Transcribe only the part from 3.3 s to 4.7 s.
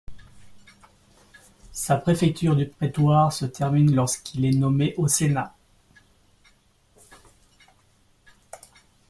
se termine lorsqu'il est